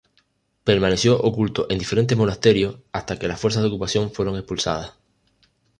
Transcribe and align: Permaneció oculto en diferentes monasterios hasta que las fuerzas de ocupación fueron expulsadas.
Permaneció 0.63 1.15
oculto 1.21 1.67
en 1.69 1.77
diferentes 1.77 2.17
monasterios 2.17 2.75
hasta 2.91 3.19
que 3.19 3.27
las 3.27 3.39
fuerzas 3.39 3.61
de 3.61 3.67
ocupación 3.69 4.11
fueron 4.11 4.33
expulsadas. 4.35 4.95